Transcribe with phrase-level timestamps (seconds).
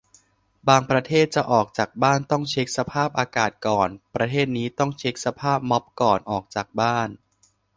[0.67, 7.09] บางประเทศจะออกจากบ้านต้องเช็คสภาพอากาศก่อน ประเทศนี้ต้องเช็คสภาพม็อบก่อน ออกจากบ้าน